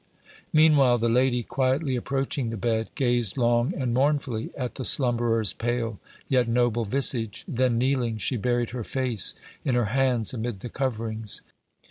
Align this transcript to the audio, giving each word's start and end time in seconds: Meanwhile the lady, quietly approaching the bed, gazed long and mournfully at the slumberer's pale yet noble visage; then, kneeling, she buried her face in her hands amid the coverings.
Meanwhile 0.51 0.97
the 0.97 1.09
lady, 1.09 1.43
quietly 1.43 1.95
approaching 1.95 2.49
the 2.49 2.57
bed, 2.57 2.89
gazed 2.95 3.37
long 3.37 3.71
and 3.75 3.93
mournfully 3.93 4.49
at 4.57 4.73
the 4.73 4.83
slumberer's 4.83 5.53
pale 5.53 5.99
yet 6.27 6.47
noble 6.47 6.85
visage; 6.85 7.45
then, 7.47 7.77
kneeling, 7.77 8.17
she 8.17 8.35
buried 8.35 8.71
her 8.71 8.83
face 8.83 9.35
in 9.63 9.75
her 9.75 9.85
hands 9.93 10.33
amid 10.33 10.61
the 10.61 10.69
coverings. 10.69 11.41